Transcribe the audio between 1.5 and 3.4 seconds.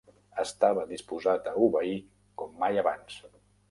a obeir com mai abans.